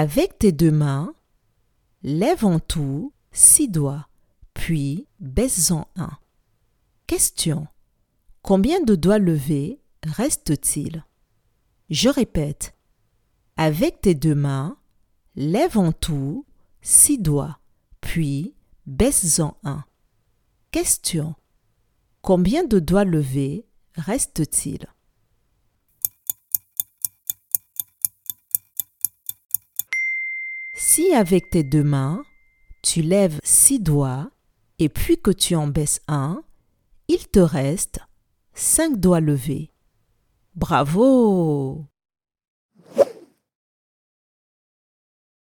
Avec 0.00 0.38
tes 0.38 0.52
deux 0.52 0.70
mains, 0.70 1.12
lève 2.04 2.44
en 2.44 2.60
tout 2.60 3.12
six 3.32 3.68
doigts, 3.68 4.06
puis 4.54 5.08
baisse-en 5.18 5.88
un. 5.96 6.12
Question. 7.08 7.66
Combien 8.42 8.80
de 8.80 8.94
doigts 8.94 9.18
levés 9.18 9.80
reste-t-il? 10.04 11.04
Je 11.90 12.08
répète. 12.08 12.76
Avec 13.56 14.00
tes 14.00 14.14
deux 14.14 14.36
mains, 14.36 14.78
lève 15.34 15.76
en 15.76 15.90
tout 15.90 16.46
six 16.80 17.18
doigts, 17.18 17.58
puis 18.00 18.54
baisse-en 18.86 19.56
un. 19.64 19.84
Question. 20.70 21.34
Combien 22.22 22.62
de 22.62 22.78
doigts 22.78 23.04
levés 23.04 23.66
reste-t-il? 23.96 24.86
Si 30.90 31.12
avec 31.12 31.50
tes 31.50 31.64
deux 31.64 31.84
mains, 31.84 32.24
tu 32.82 33.02
lèves 33.02 33.38
six 33.44 33.78
doigts 33.78 34.30
et 34.78 34.88
puis 34.88 35.20
que 35.20 35.30
tu 35.30 35.54
en 35.54 35.66
baisses 35.66 36.00
un, 36.08 36.42
il 37.08 37.28
te 37.28 37.40
reste 37.40 38.00
cinq 38.54 38.98
doigts 38.98 39.20
levés. 39.20 39.70
Bravo 40.54 41.84